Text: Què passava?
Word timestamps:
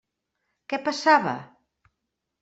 Què 0.71 0.79
passava? 0.87 1.33